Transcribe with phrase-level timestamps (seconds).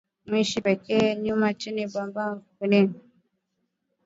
[0.29, 2.23] Mushi weke nyama chini ita bamba
[2.57, 2.99] bulongo